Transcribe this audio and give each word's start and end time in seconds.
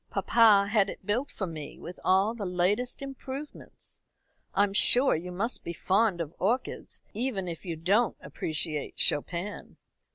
Papa 0.09 0.67
had 0.71 0.89
it 0.89 1.05
built 1.05 1.29
for 1.29 1.45
me 1.45 1.77
with 1.79 1.99
all 2.03 2.33
the 2.33 2.43
latest 2.43 3.03
improvements. 3.03 3.99
I'm 4.55 4.73
sure 4.73 5.15
you 5.15 5.31
must 5.31 5.63
be 5.63 5.73
fond 5.73 6.19
of 6.19 6.33
orchids, 6.39 7.01
even 7.13 7.47
if 7.47 7.65
you 7.65 7.75
don't 7.75 8.17
appreciate 8.19 8.97
Chopin." 8.99 9.77